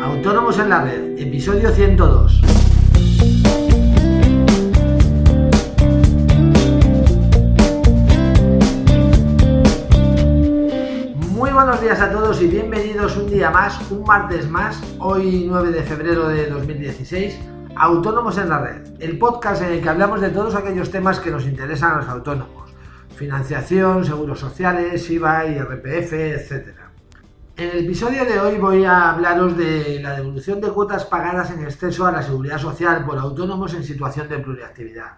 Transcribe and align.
Autónomos 0.00 0.58
en 0.58 0.70
la 0.70 0.82
Red, 0.82 1.18
episodio 1.18 1.70
102. 1.70 2.40
Muy 11.30 11.50
buenos 11.50 11.80
días 11.80 12.00
a 12.00 12.10
todos 12.10 12.40
y 12.40 12.46
bienvenidos 12.46 13.16
un 13.16 13.28
día 13.28 13.50
más, 13.50 13.78
un 13.90 14.02
martes 14.04 14.48
más, 14.48 14.80
hoy 14.98 15.44
9 15.46 15.72
de 15.72 15.82
febrero 15.82 16.28
de 16.28 16.48
2016, 16.48 17.38
Autónomos 17.76 18.38
en 18.38 18.48
la 18.48 18.60
Red, 18.60 18.94
el 19.00 19.18
podcast 19.18 19.62
en 19.62 19.72
el 19.72 19.82
que 19.82 19.88
hablamos 19.90 20.22
de 20.22 20.30
todos 20.30 20.54
aquellos 20.54 20.90
temas 20.90 21.20
que 21.20 21.30
nos 21.30 21.44
interesan 21.44 21.92
a 21.92 21.96
los 21.96 22.08
autónomos, 22.08 22.72
financiación, 23.14 24.04
seguros 24.04 24.40
sociales, 24.40 25.10
IVA, 25.10 25.46
IRPF, 25.46 26.12
etcétera. 26.12 26.85
En 27.58 27.70
el 27.70 27.84
episodio 27.84 28.26
de 28.26 28.38
hoy 28.38 28.58
voy 28.58 28.84
a 28.84 29.12
hablaros 29.12 29.56
de 29.56 29.98
la 30.02 30.14
devolución 30.14 30.60
de 30.60 30.68
cuotas 30.68 31.06
pagadas 31.06 31.50
en 31.50 31.64
exceso 31.64 32.04
a 32.04 32.12
la 32.12 32.22
seguridad 32.22 32.58
social 32.58 33.02
por 33.06 33.16
autónomos 33.16 33.72
en 33.72 33.82
situación 33.82 34.28
de 34.28 34.40
pluriactividad. 34.40 35.12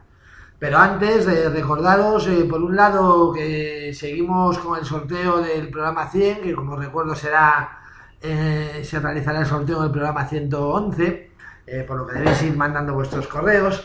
Pero 0.57 0.79
antes 0.79 1.27
recordaros, 1.53 2.29
eh, 2.29 2.47
por 2.49 2.63
un 2.63 2.77
lado, 2.77 3.33
que 3.33 3.93
seguimos 3.93 4.57
con 4.61 4.79
el 4.79 4.85
sorteo 4.85 5.39
del 5.39 5.69
programa 5.69 6.09
100, 6.09 6.43
que 6.43 6.55
como 6.55 6.77
recuerdo 6.77 7.17
será 7.17 7.81
eh, 8.23 8.83
se 8.85 9.01
realizará 9.01 9.41
el 9.41 9.47
sorteo 9.47 9.83
del 9.83 9.91
programa 9.91 10.25
111, 10.25 11.31
eh, 11.67 11.85
por 11.89 11.99
lo 11.99 12.07
que 12.07 12.21
debéis 12.21 12.41
ir 12.43 12.57
mandando 12.57 12.95
vuestros 12.95 13.27
correos. 13.27 13.85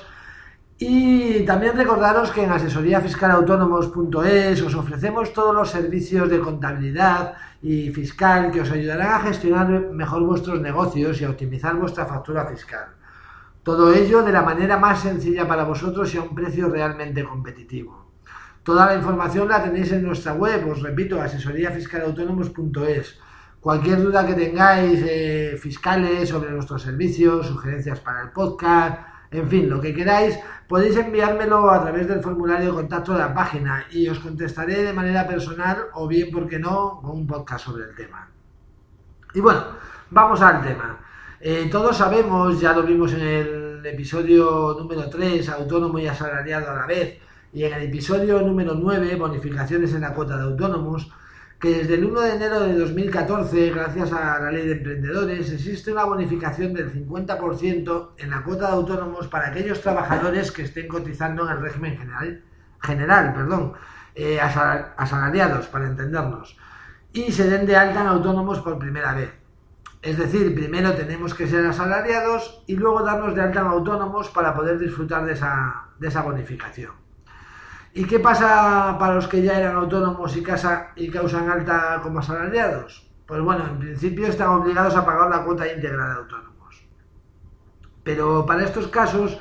Y 0.78 1.46
también 1.46 1.78
recordaros 1.78 2.32
que 2.32 2.44
en 2.44 2.52
asesoríafiscalautónomos.es 2.52 4.62
os 4.62 4.76
ofrecemos 4.76 5.32
todos 5.32 5.54
los 5.54 5.70
servicios 5.70 6.30
de 6.30 6.40
contabilidad 6.40 7.36
y 7.62 7.92
fiscal 7.92 8.52
que 8.52 8.62
os 8.62 8.72
ayudarán 8.72 9.14
a 9.14 9.20
gestionar 9.20 9.70
mejor 9.92 10.24
vuestros 10.24 10.60
negocios 10.60 11.22
y 11.22 11.26
a 11.26 11.30
optimizar 11.30 11.76
vuestra 11.76 12.06
factura 12.06 12.46
fiscal. 12.46 12.88
Todo 13.64 13.94
ello 13.94 14.24
de 14.24 14.32
la 14.34 14.42
manera 14.42 14.78
más 14.78 15.02
sencilla 15.02 15.48
para 15.48 15.64
vosotros 15.64 16.14
y 16.14 16.18
a 16.18 16.24
un 16.24 16.36
precio 16.36 16.68
realmente 16.68 17.24
competitivo. 17.24 18.12
Toda 18.64 18.88
la 18.88 18.96
información 18.96 19.48
la 19.48 19.64
tenéis 19.64 19.92
en 19.92 20.04
nuestra 20.04 20.34
web, 20.34 20.68
os 20.70 20.82
repito, 20.82 21.22
asesoríafiscalautónomos.es. 21.22 23.20
Cualquier 23.62 24.02
duda 24.02 24.26
que 24.26 24.34
tengáis 24.34 25.02
eh, 25.06 25.58
fiscales 25.62 26.28
sobre 26.28 26.52
nuestros 26.52 26.82
servicios, 26.82 27.48
sugerencias 27.48 28.02
para 28.02 28.24
el 28.24 28.32
podcast, 28.32 29.00
en 29.34 29.50
fin, 29.50 29.70
lo 29.70 29.82
que 29.82 29.94
queráis, 29.94 30.40
podéis 30.68 30.96
enviármelo 30.96 31.70
a 31.70 31.82
través 31.82 32.08
del 32.08 32.22
formulario 32.22 32.68
de 32.68 32.74
contacto 32.74 33.14
de 33.14 33.20
la 33.20 33.34
página 33.34 33.86
y 33.92 34.08
os 34.08 34.20
contestaré 34.20 34.84
de 34.84 34.94
manera 34.94 35.28
personal 35.28 35.88
o 35.94 36.08
bien, 36.08 36.30
porque 36.32 36.60
no, 36.60 37.02
con 37.02 37.12
un 37.12 37.28
podcast 37.28 37.66
sobre 37.66 37.86
el 37.86 37.96
tema. 37.96 38.30
Y 39.34 39.40
bueno, 39.40 39.64
vamos 40.12 40.40
al 40.42 40.62
tema. 40.62 41.00
Eh, 41.40 41.68
todos 41.72 41.98
sabemos, 41.98 42.62
ya 42.62 42.74
lo 42.74 42.84
vimos 42.84 43.12
en 43.14 43.22
el 43.22 43.86
episodio 43.86 44.76
número 44.80 45.10
3, 45.10 45.50
autónomo 45.50 45.98
y 46.00 46.08
asalariado 46.08 46.70
a 46.70 46.76
la 46.76 46.86
vez, 46.86 47.20
y 47.52 47.64
en 47.64 47.74
el 47.74 47.84
episodio 47.84 48.42
número 48.42 48.76
9, 48.76 49.16
bonificaciones 49.16 49.94
en 49.94 50.02
la 50.02 50.14
cuota 50.14 50.38
de 50.38 50.44
autónomos, 50.44 51.12
que 51.64 51.78
desde 51.78 51.94
el 51.94 52.04
1 52.04 52.20
de 52.20 52.36
enero 52.36 52.60
de 52.60 52.78
2014, 52.78 53.70
gracias 53.70 54.12
a 54.12 54.38
la 54.38 54.52
ley 54.52 54.68
de 54.68 54.74
emprendedores, 54.74 55.50
existe 55.50 55.94
una 55.94 56.04
bonificación 56.04 56.74
del 56.74 56.92
50% 56.92 58.10
en 58.18 58.30
la 58.32 58.44
cuota 58.44 58.68
de 58.68 58.74
autónomos 58.74 59.30
para 59.30 59.48
aquellos 59.48 59.80
trabajadores 59.80 60.52
que 60.52 60.64
estén 60.64 60.90
cotizando 60.90 61.46
en 61.46 61.56
el 61.56 61.62
régimen 61.62 61.98
general, 61.98 62.44
general 62.82 63.34
perdón, 63.34 63.74
eh, 64.14 64.42
asalariados, 64.42 65.68
para 65.68 65.88
entendernos, 65.88 66.58
y 67.14 67.32
se 67.32 67.50
den 67.50 67.66
de 67.66 67.78
alta 67.78 68.02
en 68.02 68.08
autónomos 68.08 68.60
por 68.60 68.78
primera 68.78 69.14
vez. 69.14 69.32
Es 70.02 70.18
decir, 70.18 70.54
primero 70.54 70.92
tenemos 70.96 71.34
que 71.34 71.48
ser 71.48 71.66
asalariados 71.66 72.62
y 72.68 72.76
luego 72.76 73.04
darnos 73.04 73.36
de 73.36 73.42
alta 73.42 73.62
en 73.62 73.68
autónomos 73.68 74.30
para 74.32 74.54
poder 74.54 74.80
disfrutar 74.80 75.24
de 75.24 75.32
esa, 75.32 75.86
de 75.98 76.10
esa 76.10 76.24
bonificación. 76.24 77.03
¿Y 77.96 78.06
qué 78.06 78.20
pasa 78.20 78.98
para 78.98 79.14
los 79.14 79.28
que 79.28 79.44
ya 79.44 79.60
eran 79.60 79.76
autónomos 79.76 80.36
y, 80.36 80.42
causan 80.42 81.50
alta 81.50 82.00
como 82.02 82.20
asalariados? 82.20 83.08
Pues 83.28 83.40
bueno, 83.42 83.66
en 83.68 83.78
principio 83.78 84.28
están 84.28 84.50
obligados 84.50 84.96
a 84.96 85.06
pagar 85.06 85.30
la 85.30 85.44
cuota 85.44 85.72
íntegra 85.72 86.08
de 86.08 86.14
autónomos. 86.16 86.88
Pero 88.04 88.48
para 88.48 88.64
estos 88.64 88.88
casos 88.88 89.40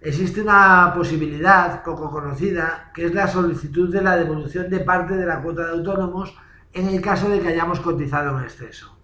existe 0.00 0.42
una 0.42 0.92
posibilidad 0.92 1.84
poco 1.84 2.10
conocida, 2.10 2.90
que 2.92 3.06
es 3.06 3.14
la 3.14 3.28
solicitud 3.28 3.92
de 3.92 4.02
la 4.02 4.16
devolución 4.16 4.68
de 4.68 4.80
parte 4.80 5.14
de 5.14 5.26
la 5.26 5.40
cuota 5.40 5.64
de 5.66 5.72
autónomos 5.74 6.36
en 6.72 6.88
el 6.88 7.00
caso 7.00 7.30
de 7.30 7.38
que 7.38 7.48
hayamos 7.48 7.78
cotizado 7.78 8.36
en 8.36 8.44
exceso. 8.44 8.98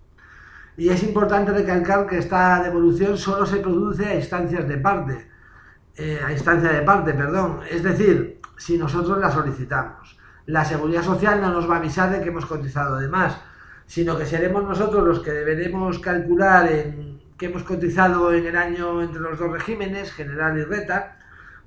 Y 0.76 0.88
es 0.88 1.04
importante 1.04 1.52
recalcar 1.52 2.08
que 2.08 2.18
esta 2.18 2.60
devolución 2.60 3.16
solo 3.16 3.46
se 3.46 3.58
produce 3.58 4.06
a 4.06 4.16
instancias 4.16 4.66
de 4.66 4.78
parte, 4.78 5.28
eh, 5.94 6.18
a 6.26 6.32
instancia 6.32 6.72
de 6.72 6.82
parte, 6.82 7.14
perdón. 7.14 7.60
Es 7.70 7.84
decir, 7.84 8.39
si 8.60 8.76
nosotros 8.76 9.18
la 9.18 9.30
solicitamos. 9.30 10.18
La 10.44 10.66
seguridad 10.66 11.02
social 11.02 11.40
no 11.40 11.50
nos 11.50 11.68
va 11.68 11.76
a 11.76 11.78
avisar 11.78 12.10
de 12.10 12.20
que 12.20 12.28
hemos 12.28 12.44
cotizado 12.44 12.96
de 12.96 13.08
más, 13.08 13.40
sino 13.86 14.18
que 14.18 14.26
seremos 14.26 14.62
nosotros 14.64 15.02
los 15.02 15.20
que 15.20 15.30
deberemos 15.30 15.98
calcular 15.98 16.70
en 16.70 17.22
que 17.38 17.46
hemos 17.46 17.62
cotizado 17.62 18.34
en 18.34 18.46
el 18.46 18.56
año 18.56 19.00
entre 19.00 19.22
los 19.22 19.38
dos 19.38 19.50
regímenes, 19.50 20.12
general 20.12 20.58
y 20.58 20.64
reta, 20.64 21.16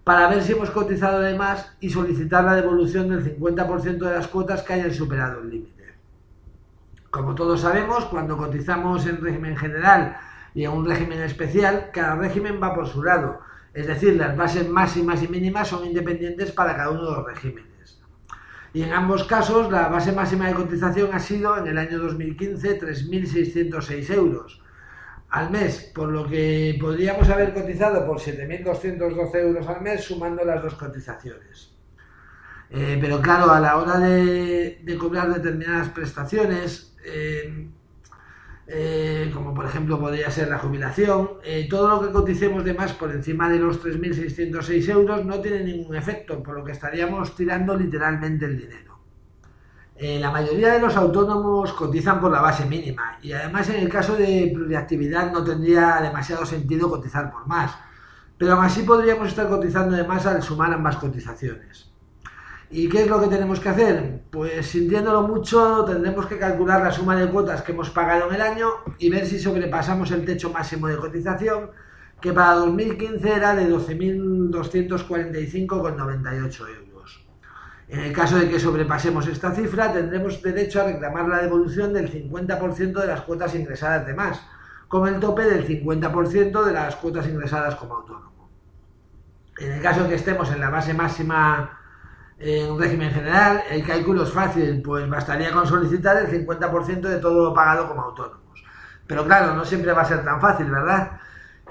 para 0.04 0.28
ver 0.28 0.44
si 0.44 0.52
hemos 0.52 0.70
cotizado 0.70 1.20
de 1.22 1.34
más 1.36 1.76
y 1.80 1.90
solicitar 1.90 2.44
la 2.44 2.54
devolución 2.54 3.10
del 3.10 3.24
50% 3.40 3.98
de 3.98 4.14
las 4.14 4.28
cuotas 4.28 4.62
que 4.62 4.74
hayan 4.74 4.94
superado 4.94 5.42
el 5.42 5.50
límite. 5.50 5.96
Como 7.10 7.34
todos 7.34 7.62
sabemos, 7.62 8.06
cuando 8.06 8.38
cotizamos 8.38 9.08
en 9.08 9.20
régimen 9.20 9.58
general 9.58 10.16
y 10.54 10.66
en 10.66 10.72
un 10.72 10.86
régimen 10.86 11.22
especial, 11.22 11.90
cada 11.92 12.16
régimen 12.16 12.60
va 12.62 12.76
por 12.76 12.88
su 12.88 13.02
lado 13.02 13.40
es 13.74 13.88
decir, 13.88 14.16
las 14.16 14.38
bases 14.38 14.70
máximas 14.70 15.24
y 15.24 15.28
mínimas 15.28 15.68
son 15.68 15.86
independientes 15.86 16.52
para 16.52 16.76
cada 16.76 16.92
uno 16.92 17.10
de 17.10 17.12
los 17.18 17.26
regímenes. 17.26 18.02
Y 18.74 18.82
en 18.82 18.94
ambos 18.94 19.24
casos, 19.26 19.72
la 19.72 19.88
base 19.88 20.12
máxima 20.12 20.48
de 20.48 20.56
cotización 20.56 21.14
ha 21.14 21.20
sido 21.20 21.58
en 21.58 21.68
el 21.68 21.78
año 21.78 22.00
2015 22.00 22.80
3.606 22.80 24.14
euros 24.14 24.64
al 25.30 25.50
mes, 25.50 25.92
por 25.96 26.10
lo 26.10 26.28
que 26.28 26.78
podríamos 26.80 27.28
haber 27.30 27.54
cotizado 27.54 28.06
por 28.06 28.20
7.212 28.20 29.36
euros 29.40 29.68
al 29.68 29.82
mes 29.82 30.04
sumando 30.04 30.44
las 30.46 30.62
dos 30.62 30.76
cotizaciones. 30.76 31.76
Eh, 32.70 32.98
pero 33.02 33.22
claro, 33.22 33.52
a 33.52 33.60
la 33.60 33.78
hora 33.78 34.00
de, 34.00 34.98
cobrar 35.00 35.34
determinadas 35.34 35.90
prestaciones, 35.90 36.96
eh, 37.06 37.68
eh, 38.66 39.30
como 39.34 39.54
por 39.54 39.66
ejemplo 39.66 40.00
podría 40.00 40.32
ser 40.32 40.48
la 40.48 40.58
jubilación, 40.58 41.32
eh, 41.44 41.68
todo 41.70 41.90
lo 41.90 42.02
que 42.02 42.14
coticemos 42.14 42.64
de 42.64 42.74
más 42.74 42.94
por 42.94 43.12
encima 43.12 43.50
de 43.50 43.60
los 43.60 43.84
3.606 43.84 44.90
euros 44.90 45.26
no 45.26 45.42
tiene 45.42 45.64
ningún 45.64 45.96
efecto, 45.96 46.42
por 46.42 46.58
lo 46.58 46.64
que 46.64 46.72
estaríamos 46.72 47.36
tirando 47.36 47.76
literalmente 47.76 48.46
el 48.46 48.58
dinero. 48.58 49.00
Eh, 49.96 50.20
la 50.20 50.32
mayoría 50.32 50.74
de 50.74 50.80
los 50.80 50.96
autónomos 50.96 51.74
cotizan 51.74 52.20
por 52.20 52.32
la 52.32 52.42
base 52.42 52.66
mínima 52.66 53.20
y 53.22 53.32
además 53.34 53.70
en 53.70 53.76
el 53.76 53.90
caso 53.90 54.16
de 54.16 54.52
pluriactividad 54.54 55.32
no 55.32 55.44
tendría 55.44 56.00
demasiado 56.02 56.46
sentido 56.46 56.90
cotizar 56.90 57.32
por 57.32 57.46
más, 57.46 57.72
pero 58.38 58.54
aún 58.54 58.66
así 58.66 58.84
podríamos 58.84 59.28
estar 59.28 59.48
cotizando 59.48 59.96
de 59.96 60.04
más 60.04 60.26
al 60.26 60.42
sumar 60.42 60.74
ambas 60.74 60.98
cotizaciones. 60.98 61.93
¿Y 62.76 62.90
qué 62.90 63.04
es 63.04 63.08
lo 63.08 63.22
que 63.22 63.28
tenemos 63.28 63.60
que 63.60 63.70
hacer? 63.70 64.24
Pues 64.32 64.66
sintiéndolo 64.66 65.28
mucho 65.28 65.86
tendremos 65.86 66.26
que 66.26 66.40
calcular 66.40 66.82
la 66.82 66.92
suma 66.92 67.16
de 67.16 67.30
cuotas 67.30 67.62
que 67.62 67.72
hemos 67.72 67.92
pagado 67.92 68.28
en 68.28 68.34
el 68.34 68.42
año 68.42 68.68
y 68.98 69.12
ver 69.12 69.28
si 69.28 69.38
sobrepasamos 69.38 70.10
el 70.10 70.26
techo 70.26 70.50
máximo 70.50 70.88
de 70.88 70.98
cotización, 70.98 71.70
que 72.20 72.34
para 72.34 72.54
2015 72.54 73.32
era 73.32 73.54
de 73.54 73.70
12.245,98 73.70 76.62
euros. 76.88 77.24
En 77.90 78.00
el 78.00 78.12
caso 78.12 78.40
de 78.40 78.50
que 78.50 78.60
sobrepasemos 78.60 79.28
esta 79.28 79.52
cifra, 79.52 79.94
tendremos 79.94 80.42
derecho 80.42 80.82
a 80.82 80.86
reclamar 80.86 81.28
la 81.28 81.44
devolución 81.44 81.94
del 81.94 82.12
50% 82.12 83.02
de 83.02 83.06
las 83.06 83.22
cuotas 83.22 83.54
ingresadas 83.54 84.08
de 84.08 84.16
más, 84.16 84.42
con 84.88 85.08
el 85.08 85.20
tope 85.20 85.44
del 85.44 85.68
50% 85.68 86.64
de 86.64 86.74
las 86.74 86.96
cuotas 86.96 87.28
ingresadas 87.28 87.76
como 87.76 87.98
autónomo. 87.98 88.50
En 89.60 89.74
el 89.74 89.82
caso 89.84 90.02
de 90.02 90.10
que 90.10 90.16
estemos 90.16 90.52
en 90.52 90.60
la 90.60 90.72
base 90.72 90.96
máxima 90.96 91.82
en 92.44 92.72
un 92.72 92.80
régimen 92.80 93.12
general, 93.12 93.64
el 93.70 93.86
cálculo 93.86 94.24
es 94.24 94.32
fácil, 94.32 94.82
pues 94.82 95.10
bastaría 95.10 95.52
con 95.52 95.66
solicitar 95.66 96.18
el 96.18 96.28
50% 96.28 97.02
de 97.02 97.18
todo 97.18 97.46
lo 97.46 97.54
pagado 97.54 97.88
como 97.88 98.02
autónomos. 98.02 98.64
Pero 99.08 99.26
claro, 99.26 99.54
no 99.56 99.64
siempre 99.64 99.94
va 99.94 100.02
a 100.02 100.06
ser 100.06 100.24
tan 100.24 100.42
fácil, 100.42 100.70
¿verdad? 100.70 101.20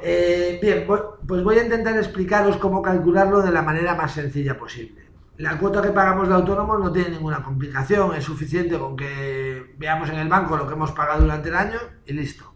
Eh, 0.00 0.58
bien, 0.62 0.86
pues 0.86 1.42
voy 1.42 1.58
a 1.58 1.64
intentar 1.64 1.96
explicaros 1.96 2.56
cómo 2.56 2.80
calcularlo 2.80 3.42
de 3.42 3.52
la 3.52 3.62
manera 3.62 3.94
más 3.94 4.12
sencilla 4.12 4.56
posible. 4.56 5.02
La 5.36 5.58
cuota 5.58 5.82
que 5.82 5.90
pagamos 5.90 6.28
de 6.28 6.34
autónomos 6.34 6.80
no 6.80 6.90
tiene 6.90 7.10
ninguna 7.10 7.42
complicación, 7.42 8.14
es 8.14 8.24
suficiente 8.24 8.78
con 8.78 8.96
que 8.96 9.74
veamos 9.78 10.08
en 10.10 10.16
el 10.16 10.28
banco 10.28 10.56
lo 10.56 10.66
que 10.66 10.74
hemos 10.74 10.92
pagado 10.92 11.22
durante 11.22 11.48
el 11.48 11.54
año 11.54 11.78
y 12.06 12.12
listo. 12.12 12.51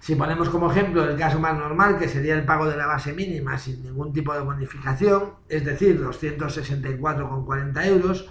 Si 0.00 0.14
ponemos 0.14 0.48
como 0.48 0.70
ejemplo 0.70 1.04
el 1.04 1.18
caso 1.18 1.40
más 1.40 1.58
normal, 1.58 1.98
que 1.98 2.08
sería 2.08 2.34
el 2.34 2.44
pago 2.44 2.66
de 2.66 2.76
la 2.76 2.86
base 2.86 3.12
mínima 3.12 3.58
sin 3.58 3.82
ningún 3.82 4.12
tipo 4.12 4.32
de 4.32 4.40
bonificación, 4.40 5.34
es 5.48 5.64
decir, 5.64 6.00
264,40 6.00 7.86
euros, 7.86 8.30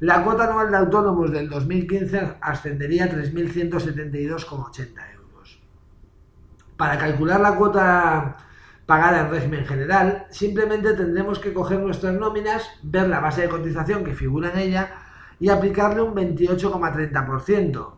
la 0.00 0.24
cuota 0.24 0.44
anual 0.44 0.70
de 0.70 0.76
autónomos 0.76 1.30
del 1.30 1.48
2015 1.48 2.34
ascendería 2.40 3.04
a 3.04 3.08
3.172,80 3.08 5.12
euros. 5.14 5.60
Para 6.76 6.98
calcular 6.98 7.40
la 7.40 7.54
cuota 7.54 8.36
pagada 8.86 9.20
en 9.20 9.30
régimen 9.30 9.64
general, 9.64 10.26
simplemente 10.30 10.94
tendremos 10.94 11.38
que 11.38 11.54
coger 11.54 11.78
nuestras 11.78 12.14
nóminas, 12.14 12.68
ver 12.82 13.08
la 13.08 13.20
base 13.20 13.42
de 13.42 13.48
cotización 13.48 14.04
que 14.04 14.14
figura 14.14 14.50
en 14.52 14.58
ella 14.58 14.90
y 15.38 15.48
aplicarle 15.48 16.02
un 16.02 16.14
28,30%, 16.14 17.94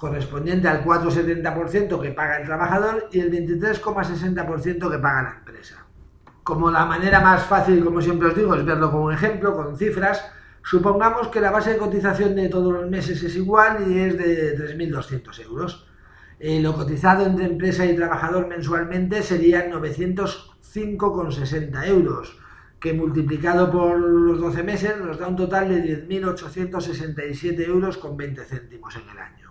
correspondiente 0.00 0.66
al 0.66 0.82
4,70% 0.82 2.00
que 2.00 2.10
paga 2.12 2.38
el 2.38 2.46
trabajador 2.46 3.10
y 3.12 3.20
el 3.20 3.30
23,60% 3.30 4.90
que 4.90 4.98
paga 4.98 5.22
la 5.22 5.34
empresa. 5.38 5.84
Como 6.42 6.70
la 6.70 6.86
manera 6.86 7.20
más 7.20 7.44
fácil, 7.44 7.84
como 7.84 8.00
siempre 8.00 8.28
os 8.28 8.34
digo, 8.34 8.54
es 8.54 8.64
verlo 8.64 8.90
con 8.90 9.02
un 9.02 9.12
ejemplo, 9.12 9.54
con 9.54 9.76
cifras, 9.76 10.24
supongamos 10.62 11.28
que 11.28 11.42
la 11.42 11.50
base 11.50 11.74
de 11.74 11.76
cotización 11.76 12.34
de 12.34 12.48
todos 12.48 12.72
los 12.72 12.88
meses 12.88 13.22
es 13.22 13.36
igual 13.36 13.92
y 13.92 13.98
es 13.98 14.16
de 14.16 14.56
3.200 14.74 15.44
euros. 15.44 15.86
Eh, 16.38 16.62
lo 16.62 16.72
cotizado 16.72 17.26
entre 17.26 17.44
empresa 17.44 17.84
y 17.84 17.94
trabajador 17.94 18.46
mensualmente 18.46 19.22
serían 19.22 19.70
905,60 19.70 21.86
euros, 21.88 22.38
que 22.80 22.94
multiplicado 22.94 23.70
por 23.70 24.00
los 24.00 24.40
12 24.40 24.62
meses 24.62 24.98
nos 24.98 25.18
da 25.18 25.28
un 25.28 25.36
total 25.36 25.68
de 25.68 26.08
10.867 26.08 27.66
euros 27.66 27.98
con 27.98 28.16
20 28.16 28.42
céntimos 28.46 28.96
en 28.96 29.06
el 29.10 29.18
año. 29.18 29.49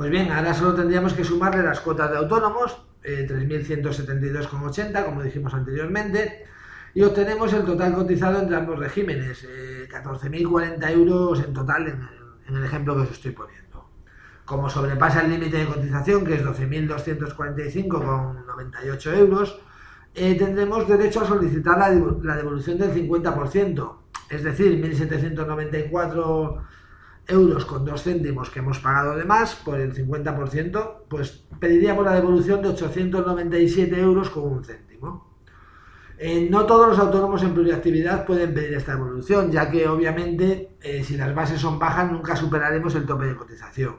Pues 0.00 0.10
bien, 0.10 0.32
ahora 0.32 0.54
solo 0.54 0.74
tendríamos 0.74 1.12
que 1.12 1.24
sumarle 1.24 1.62
las 1.62 1.80
cuotas 1.80 2.10
de 2.10 2.16
autónomos, 2.16 2.86
3.172,80, 3.04 4.98
eh, 4.98 5.04
como 5.04 5.22
dijimos 5.22 5.52
anteriormente, 5.52 6.46
y 6.94 7.02
obtenemos 7.02 7.52
el 7.52 7.66
total 7.66 7.92
cotizado 7.92 8.40
entre 8.40 8.56
ambos 8.56 8.78
regímenes, 8.78 9.46
14.040 9.90 10.88
eh, 10.88 10.92
euros 10.94 11.40
en 11.40 11.52
total 11.52 11.88
en 11.88 12.08
el, 12.56 12.64
ejemplo 12.64 12.94
que 12.94 13.02
os 13.02 13.10
estoy 13.10 13.32
poniendo. 13.32 13.90
Como 14.46 14.70
sobrepasa 14.70 15.20
el 15.20 15.32
límite 15.32 15.58
de 15.58 15.66
cotización, 15.66 16.24
que 16.24 16.36
es 16.36 16.44
12.245,98 16.46 19.18
euros, 19.18 19.60
eh, 20.14 20.34
tendremos 20.34 20.88
derecho 20.88 21.20
a 21.20 21.26
solicitar 21.26 21.78
la 21.78 21.90
devolución 22.36 22.78
del 22.78 22.94
50%, 22.94 23.96
es 24.30 24.44
decir, 24.44 24.82
1.794 24.82 26.62
euros 27.30 27.64
con 27.64 27.84
dos 27.84 28.02
céntimos 28.02 28.50
que 28.50 28.58
hemos 28.58 28.78
pagado 28.80 29.16
de 29.16 29.24
más 29.24 29.54
por 29.54 29.80
el 29.80 29.94
50%, 29.94 31.04
pues 31.08 31.44
pediríamos 31.58 32.04
la 32.04 32.14
devolución 32.14 32.62
de 32.62 32.68
897 32.68 34.00
euros 34.00 34.30
con 34.30 34.44
un 34.44 34.64
céntimo. 34.64 35.30
Eh, 36.18 36.48
no 36.50 36.66
todos 36.66 36.88
los 36.88 36.98
autónomos 36.98 37.42
en 37.42 37.54
pluriactividad 37.54 38.26
pueden 38.26 38.52
pedir 38.52 38.74
esta 38.74 38.92
devolución, 38.92 39.50
ya 39.50 39.70
que 39.70 39.88
obviamente 39.88 40.76
eh, 40.82 41.02
si 41.02 41.16
las 41.16 41.34
bases 41.34 41.60
son 41.60 41.78
bajas 41.78 42.12
nunca 42.12 42.36
superaremos 42.36 42.94
el 42.94 43.06
tope 43.06 43.24
de 43.24 43.36
cotización. 43.36 43.96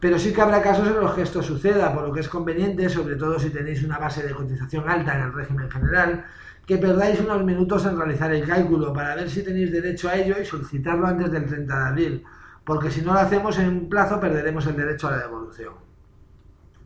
Pero 0.00 0.18
sí 0.18 0.32
que 0.32 0.42
habrá 0.42 0.60
casos 0.60 0.88
en 0.88 0.96
los 0.96 1.14
que 1.14 1.22
esto 1.22 1.42
suceda, 1.42 1.94
por 1.94 2.08
lo 2.08 2.12
que 2.12 2.20
es 2.20 2.28
conveniente, 2.28 2.88
sobre 2.88 3.14
todo 3.14 3.38
si 3.38 3.50
tenéis 3.50 3.84
una 3.84 3.98
base 3.98 4.26
de 4.26 4.34
cotización 4.34 4.88
alta 4.88 5.16
en 5.16 5.22
el 5.22 5.32
régimen 5.32 5.70
general, 5.70 6.24
que 6.66 6.78
perdáis 6.78 7.20
unos 7.20 7.44
minutos 7.44 7.86
en 7.86 7.96
realizar 7.96 8.32
el 8.34 8.46
cálculo 8.46 8.92
para 8.92 9.14
ver 9.14 9.30
si 9.30 9.42
tenéis 9.42 9.70
derecho 9.70 10.08
a 10.08 10.16
ello 10.16 10.34
y 10.40 10.44
solicitarlo 10.44 11.06
antes 11.06 11.30
del 11.30 11.46
30 11.46 11.78
de 11.78 11.86
abril, 11.86 12.24
porque 12.64 12.90
si 12.90 13.02
no 13.02 13.12
lo 13.12 13.20
hacemos 13.20 13.58
en 13.58 13.68
un 13.68 13.88
plazo 13.88 14.20
perderemos 14.20 14.66
el 14.66 14.76
derecho 14.76 15.08
a 15.08 15.12
la 15.12 15.18
devolución. 15.18 15.74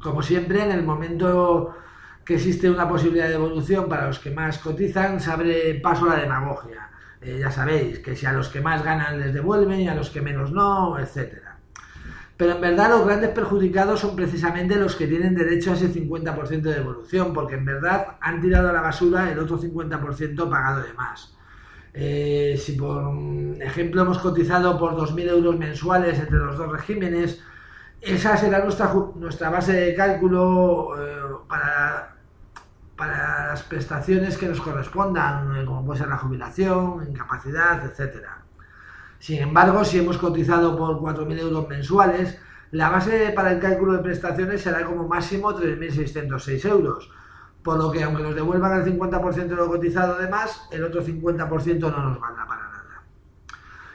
Como 0.01 0.23
siempre, 0.23 0.63
en 0.63 0.73
el 0.73 0.85
momento 0.85 1.75
que 2.25 2.35
existe 2.35 2.71
una 2.71 2.89
posibilidad 2.89 3.27
de 3.27 3.33
devolución 3.33 3.89
para 3.89 4.07
los 4.07 4.19
que 4.19 4.31
más 4.31 4.59
cotizan, 4.59 5.21
se 5.21 5.31
abre 5.31 5.75
paso 5.83 6.05
a 6.05 6.15
la 6.15 6.21
demagogia. 6.21 6.91
Eh, 7.21 7.39
ya 7.41 7.51
sabéis, 7.51 7.99
que 8.01 8.15
si 8.15 8.27
a 8.27 8.33
los 8.33 8.49
que 8.49 8.61
más 8.61 8.85
ganan 8.85 9.19
les 9.19 9.35
devuelven 9.35 9.81
y 9.81 9.89
a 9.89 9.95
los 9.95 10.11
que 10.11 10.21
menos 10.21 10.53
no, 10.53 10.99
etc. 10.99 11.39
Pero 12.37 12.53
en 12.53 12.61
verdad 12.61 12.91
los 12.91 13.05
grandes 13.05 13.31
perjudicados 13.31 14.01
son 14.01 14.15
precisamente 14.15 14.77
los 14.77 14.95
que 14.95 15.09
tienen 15.09 15.35
derecho 15.35 15.73
a 15.73 15.75
ese 15.75 15.93
50% 15.93 16.61
de 16.61 16.75
devolución, 16.75 17.33
porque 17.33 17.55
en 17.55 17.65
verdad 17.65 18.19
han 18.21 18.41
tirado 18.41 18.69
a 18.69 18.73
la 18.73 18.83
basura 18.83 19.33
el 19.33 19.39
otro 19.39 19.59
50% 19.59 20.49
pagado 20.49 20.83
de 20.83 20.93
más. 20.93 21.37
Eh, 21.95 22.61
si 22.63 22.73
por 22.73 23.13
ejemplo 23.61 24.03
hemos 24.03 24.19
cotizado 24.19 24.79
por 24.79 24.95
2.000 24.95 25.29
euros 25.31 25.59
mensuales 25.59 26.19
entre 26.19 26.39
los 26.39 26.57
dos 26.57 26.71
regímenes, 26.71 27.43
esa 28.01 28.37
será 28.37 28.63
nuestra, 28.63 28.93
nuestra 29.17 29.51
base 29.51 29.73
de 29.73 29.95
cálculo 29.95 30.95
eh, 30.99 31.37
para, 31.49 32.17
para 32.97 33.49
las 33.49 33.63
prestaciones 33.63 34.39
que 34.39 34.47
nos 34.47 34.61
correspondan, 34.61 35.57
eh, 35.57 35.65
como 35.65 35.85
puede 35.85 36.01
ser 36.01 36.09
la 36.09 36.19
jubilación, 36.19 37.07
incapacidad, 37.09 37.85
etc. 37.85 38.25
Sin 39.19 39.41
embargo, 39.43 39.85
si 39.85 39.99
hemos 39.99 40.19
cotizado 40.19 40.77
por 40.77 41.01
4.000 41.01 41.39
euros 41.41 41.69
mensuales, 41.69 42.39
la 42.71 42.91
base 42.91 43.33
para 43.35 43.53
el 43.53 43.61
cálculo 43.61 43.95
de 43.95 44.03
prestaciones 44.03 44.63
será 44.63 44.85
como 44.85 45.09
máximo 45.09 45.55
3.606 45.55 46.69
euros 46.69 47.11
por 47.63 47.79
lo 47.79 47.91
que 47.91 48.03
aunque 48.03 48.23
nos 48.23 48.35
devuelvan 48.35 48.81
el 48.81 48.99
50% 48.99 49.47
de 49.47 49.57
lo 49.57 49.69
cotizado 49.69 50.19
de 50.19 50.29
más, 50.29 50.69
el 50.71 50.85
otro 50.85 51.03
50% 51.03 51.81
no 51.81 52.11
nos 52.11 52.21
manda 52.21 52.47
para 52.47 52.63
nada. 52.63 52.79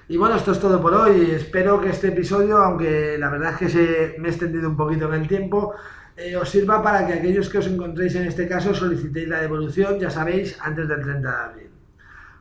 Y 0.07 0.18
bueno, 0.18 0.36
esto 0.36 0.51
es 0.51 0.60
todo 0.60 0.81
por 0.81 0.94
hoy. 0.94 1.31
Espero 1.31 1.80
que 1.80 1.89
este 1.89 2.10
episodio, 2.10 2.57
aunque 2.57 3.18
la 3.18 3.30
verdad 3.30 3.54
es 3.54 3.57
que 3.57 3.69
se 3.69 4.15
me 4.19 4.27
he 4.27 4.31
extendido 4.31 4.69
un 4.69 4.75
poquito 4.75 5.07
en 5.07 5.21
el 5.21 5.27
tiempo, 5.27 5.74
eh, 6.15 6.36
os 6.36 6.50
sirva 6.50 6.83
para 6.83 7.07
que 7.07 7.13
aquellos 7.13 7.50
que 7.50 7.57
os 7.57 7.68
encontréis 7.68 8.13
en 8.15 8.27
este 8.27 8.48
caso 8.48 8.74
solicitéis 8.75 9.27
la 9.27 9.42
devolución, 9.42 10.00
ya 10.00 10.09
sabéis, 10.09 10.57
antes 10.62 10.88
del 10.88 11.01
30 11.01 11.30
de 11.30 11.36
abril. 11.36 11.69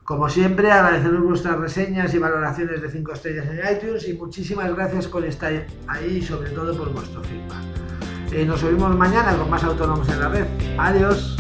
Como 0.05 0.29
siempre, 0.29 0.71
agradeceros 0.71 1.23
vuestras 1.23 1.59
reseñas 1.59 2.13
y 2.13 2.19
valoraciones 2.19 2.83
de 2.83 2.91
5 2.91 3.13
estrellas 3.13 3.47
en 3.47 3.77
iTunes 3.77 4.09
y 4.09 4.15
muchísimas 4.15 4.75
gracias 4.75 5.07
por 5.07 5.25
estar 5.25 5.53
ahí 5.87 6.17
y 6.19 6.23
sobre 6.23 6.51
todo 6.51 6.77
por 6.77 6.93
vuestro 6.93 7.23
feedback. 7.23 7.92
Eh, 8.35 8.47
nos 8.47 8.63
vemos 8.63 8.97
mañana 8.97 9.37
con 9.37 9.51
más 9.51 9.63
autónomos 9.63 10.09
en 10.09 10.21
la 10.21 10.29
red. 10.29 10.47
Adiós. 10.79 11.37